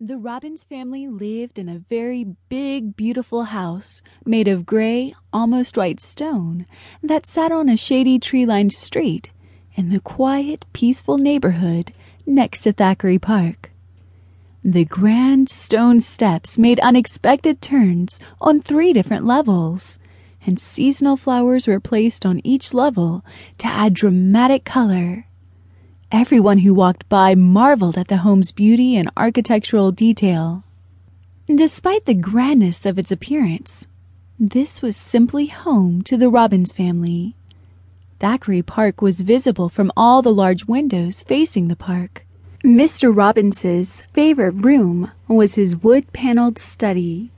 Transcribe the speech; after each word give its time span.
The 0.00 0.16
Robbins 0.16 0.62
family 0.62 1.08
lived 1.08 1.58
in 1.58 1.68
a 1.68 1.80
very 1.80 2.24
big, 2.48 2.94
beautiful 2.94 3.42
house 3.42 4.00
made 4.24 4.46
of 4.46 4.64
gray, 4.64 5.12
almost 5.32 5.76
white 5.76 5.98
stone 5.98 6.66
that 7.02 7.26
sat 7.26 7.50
on 7.50 7.68
a 7.68 7.76
shady 7.76 8.20
tree 8.20 8.46
lined 8.46 8.72
street 8.72 9.30
in 9.74 9.88
the 9.88 9.98
quiet, 9.98 10.64
peaceful 10.72 11.18
neighborhood 11.18 11.92
next 12.24 12.60
to 12.60 12.72
Thackeray 12.72 13.18
Park. 13.18 13.72
The 14.62 14.84
grand 14.84 15.48
stone 15.48 16.00
steps 16.00 16.58
made 16.58 16.78
unexpected 16.78 17.60
turns 17.60 18.20
on 18.40 18.60
three 18.60 18.92
different 18.92 19.26
levels, 19.26 19.98
and 20.46 20.60
seasonal 20.60 21.16
flowers 21.16 21.66
were 21.66 21.80
placed 21.80 22.24
on 22.24 22.40
each 22.44 22.72
level 22.72 23.24
to 23.58 23.66
add 23.66 23.94
dramatic 23.94 24.64
color. 24.64 25.26
Everyone 26.10 26.60
who 26.60 26.72
walked 26.72 27.06
by 27.10 27.34
marveled 27.34 27.98
at 27.98 28.08
the 28.08 28.18
home's 28.18 28.50
beauty 28.50 28.96
and 28.96 29.10
architectural 29.14 29.92
detail. 29.92 30.64
Despite 31.54 32.06
the 32.06 32.14
grandness 32.14 32.86
of 32.86 32.98
its 32.98 33.12
appearance, 33.12 33.86
this 34.40 34.80
was 34.80 34.96
simply 34.96 35.48
home 35.48 36.00
to 36.04 36.16
the 36.16 36.30
Robbins 36.30 36.72
family. 36.72 37.36
Thackeray 38.20 38.62
Park 38.62 39.02
was 39.02 39.20
visible 39.20 39.68
from 39.68 39.92
all 39.98 40.22
the 40.22 40.32
large 40.32 40.64
windows 40.64 41.20
facing 41.20 41.68
the 41.68 41.76
park. 41.76 42.24
Mr. 42.64 43.14
Robbins's 43.14 44.02
favorite 44.14 44.52
room 44.52 45.10
was 45.28 45.56
his 45.56 45.76
wood-paneled 45.76 46.58
study. 46.58 47.30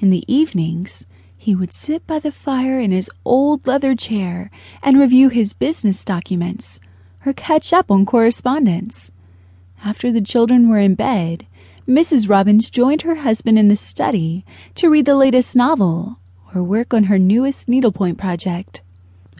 In 0.00 0.10
the 0.10 0.24
evenings, 0.26 1.06
he 1.38 1.54
would 1.54 1.72
sit 1.72 2.04
by 2.08 2.18
the 2.18 2.32
fire 2.32 2.80
in 2.80 2.90
his 2.90 3.08
old 3.24 3.68
leather 3.68 3.94
chair 3.94 4.50
and 4.82 4.98
review 4.98 5.28
his 5.28 5.52
business 5.52 6.04
documents 6.04 6.80
or 7.26 7.32
catch 7.32 7.72
up 7.72 7.90
on 7.90 8.06
correspondence. 8.06 9.10
After 9.84 10.12
the 10.12 10.20
children 10.20 10.68
were 10.68 10.78
in 10.78 10.94
bed, 10.94 11.46
Mrs. 11.86 12.28
Robbins 12.28 12.70
joined 12.70 13.02
her 13.02 13.16
husband 13.16 13.58
in 13.58 13.68
the 13.68 13.76
study 13.76 14.44
to 14.74 14.88
read 14.88 15.04
the 15.04 15.14
latest 15.14 15.54
novel 15.54 16.18
or 16.54 16.62
work 16.62 16.94
on 16.94 17.04
her 17.04 17.18
newest 17.18 17.68
needlepoint 17.68 18.16
project. 18.16 18.80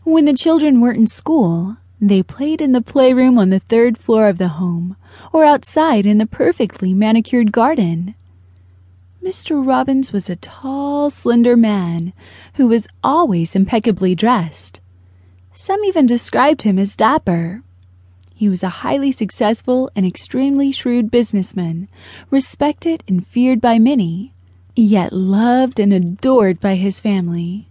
When 0.03 0.27
the 0.27 0.35
children 0.35 0.81
weren't 0.81 0.99
in 0.99 1.07
school, 1.07 1.79
they 2.01 2.23
played 2.23 2.61
in 2.61 2.73
the 2.73 2.83
playroom 2.83 3.39
on 3.39 3.49
the 3.49 3.61
third 3.61 3.97
floor 3.97 4.29
of 4.29 4.37
the 4.37 4.49
home 4.49 4.97
or 5.33 5.45
outside 5.45 6.05
in 6.05 6.19
the 6.19 6.27
perfectly 6.27 6.93
manicured 6.93 7.53
garden. 7.53 8.15
Mr. 9.23 9.67
Robbins 9.67 10.13
was 10.13 10.29
a 10.29 10.37
tall, 10.37 11.09
slender 11.09 11.57
man 11.57 12.13
who 12.55 12.67
was 12.67 12.87
always 13.03 13.57
impeccably 13.57 14.15
dressed. 14.15 14.81
Some 15.55 15.83
even 15.85 16.05
described 16.05 16.63
him 16.63 16.79
as 16.79 16.95
dapper. 16.95 17.63
He 18.37 18.49
was 18.49 18.65
a 18.65 18.83
highly 18.83 19.13
successful 19.13 19.91
and 19.95 20.05
extremely 20.05 20.73
shrewd 20.73 21.11
businessman, 21.11 21.89
respected 22.31 23.05
and 23.07 23.25
feared 23.25 23.61
by 23.61 23.79
many, 23.79 24.35
yet 24.75 25.13
loved 25.13 25.79
and 25.79 25.93
adored 25.93 26.59
by 26.59 26.75
his 26.75 26.99
family. 26.99 27.69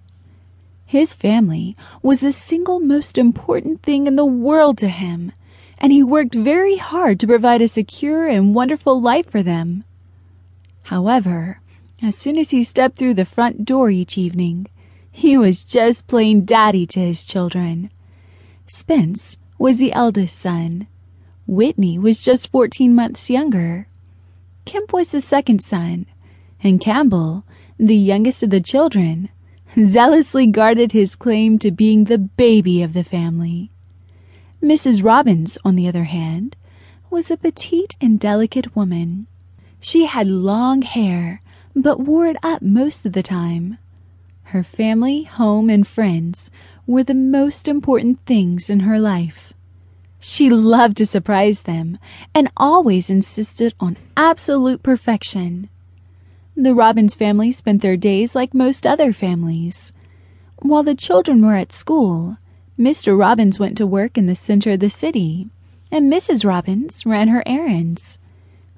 His 0.86 1.14
family 1.14 1.76
was 2.02 2.22
the 2.22 2.32
single 2.32 2.80
most 2.80 3.18
important 3.18 3.82
thing 3.82 4.08
in 4.08 4.16
the 4.16 4.26
world 4.26 4.78
to 4.78 4.88
him, 4.88 5.34
and 5.78 5.92
he 5.92 6.02
worked 6.02 6.34
very 6.34 6.78
hard 6.78 7.20
to 7.20 7.28
provide 7.28 7.62
a 7.62 7.68
secure 7.68 8.28
and 8.28 8.56
wonderful 8.56 9.02
life 9.02 9.30
for 9.30 9.44
them. 9.44 9.84
However, 10.84 11.60
as 12.02 12.16
soon 12.16 12.38
as 12.38 12.52
he 12.52 12.64
stepped 12.64 12.98
through 12.98 13.16
the 13.16 13.26
front 13.26 13.66
door 13.66 13.90
each 13.90 14.18
evening, 14.18 14.68
he 15.12 15.38
was 15.38 15.64
just 15.64 16.08
plain 16.08 16.46
daddy 16.46 16.88
to 16.88 17.00
his 17.00 17.26
children. 17.26 17.90
Spence 18.68 19.38
was 19.64 19.80
the 19.80 19.94
eldest 19.94 20.38
son. 20.38 20.86
Whitney 21.48 21.98
was 21.98 22.22
just 22.22 22.52
14 22.52 22.94
months 22.94 23.30
younger. 23.30 23.88
Kemp 24.66 24.92
was 24.92 25.08
the 25.08 25.22
second 25.22 25.64
son, 25.64 26.06
and 26.62 26.82
Campbell, 26.82 27.46
the 27.80 27.96
youngest 27.96 28.44
of 28.44 28.50
the 28.50 28.60
children, 28.60 29.30
zealously 29.80 30.48
guarded 30.48 30.92
his 30.92 31.16
claim 31.16 31.58
to 31.60 31.72
being 31.72 32.04
the 32.04 32.18
baby 32.18 32.82
of 32.82 32.92
the 32.92 33.06
family. 33.06 33.72
Mrs. 34.62 35.02
Robbins, 35.02 35.58
on 35.64 35.78
the 35.78 35.88
other 35.88 36.04
hand, 36.04 36.58
was 37.10 37.32
a 37.32 37.38
petite 37.38 37.96
and 38.02 38.20
delicate 38.20 38.76
woman. 38.76 39.28
She 39.80 40.08
had 40.08 40.28
long 40.28 40.82
hair, 40.82 41.42
but 41.74 42.02
wore 42.02 42.28
it 42.28 42.36
up 42.44 42.62
most 42.62 43.06
of 43.06 43.14
the 43.14 43.24
time. 43.24 43.78
Her 44.48 44.62
family, 44.62 45.24
home, 45.24 45.70
and 45.70 45.88
friends 45.88 46.52
were 46.86 47.04
the 47.04 47.14
most 47.14 47.70
important 47.70 48.20
things 48.26 48.70
in 48.70 48.82
her 48.82 49.00
life. 49.00 49.53
She 50.26 50.50
loved 50.50 50.96
to 50.98 51.06
surprise 51.06 51.64
them 51.64 52.00
and 52.34 52.50
always 52.56 53.10
insisted 53.10 53.74
on 53.78 53.98
absolute 54.16 54.82
perfection. 54.82 55.68
The 56.56 56.74
Robbins 56.74 57.14
family 57.14 57.52
spent 57.52 57.82
their 57.82 57.98
days 57.98 58.34
like 58.34 58.54
most 58.54 58.88
other 58.88 59.12
families. 59.12 59.92
While 60.60 60.84
the 60.84 60.96
children 60.96 61.46
were 61.46 61.56
at 61.56 61.74
school, 61.74 62.38
Mr. 62.80 63.20
Robbins 63.20 63.60
went 63.60 63.78
to 63.80 63.86
work 63.86 64.18
in 64.18 64.28
the 64.28 64.36
center 64.36 64.72
of 64.72 64.80
the 64.80 64.90
city, 64.90 65.50
and 65.92 66.12
Mrs. 66.12 66.46
Robbins 66.46 67.06
ran 67.06 67.28
her 67.28 67.44
errands. 67.46 68.18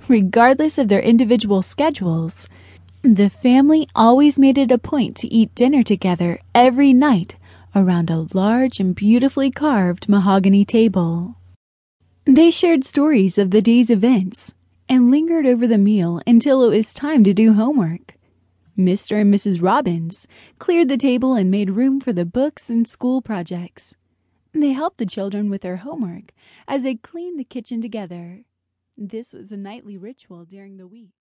Regardless 0.07 0.79
of 0.79 0.87
their 0.87 0.99
individual 0.99 1.61
schedules, 1.61 2.49
the 3.03 3.29
family 3.29 3.87
always 3.95 4.39
made 4.39 4.57
it 4.57 4.71
a 4.71 4.79
point 4.79 5.15
to 5.17 5.31
eat 5.31 5.53
dinner 5.53 5.83
together 5.83 6.39
every 6.55 6.91
night 6.91 7.35
around 7.75 8.09
a 8.09 8.25
large 8.33 8.79
and 8.79 8.95
beautifully 8.95 9.51
carved 9.51 10.07
mahogany 10.07 10.63
table. 10.63 11.35
They 12.25 12.49
shared 12.49 12.83
stories 12.83 13.37
of 13.37 13.51
the 13.51 13.61
day's 13.61 13.89
events 13.89 14.53
and 14.87 15.11
lingered 15.11 15.45
over 15.45 15.67
the 15.67 15.77
meal 15.77 16.21
until 16.25 16.63
it 16.63 16.75
was 16.75 16.93
time 16.93 17.23
to 17.25 17.33
do 17.33 17.53
homework. 17.53 18.15
Mr. 18.77 19.21
and 19.21 19.33
Mrs. 19.33 19.61
Robbins 19.61 20.27
cleared 20.59 20.89
the 20.89 20.97
table 20.97 21.33
and 21.33 21.49
made 21.49 21.71
room 21.71 21.99
for 21.99 22.13
the 22.13 22.25
books 22.25 22.69
and 22.69 22.87
school 22.87 23.21
projects. 23.21 23.95
They 24.53 24.71
helped 24.71 24.97
the 24.97 25.05
children 25.05 25.49
with 25.49 25.61
their 25.61 25.77
homework 25.77 26.31
as 26.67 26.83
they 26.83 26.95
cleaned 26.95 27.39
the 27.39 27.43
kitchen 27.43 27.81
together. 27.81 28.43
This 28.97 29.33
was 29.33 29.51
a 29.51 29.57
nightly 29.57 29.97
ritual 29.97 30.45
during 30.45 30.77
the 30.77 30.87
week. 30.87 31.14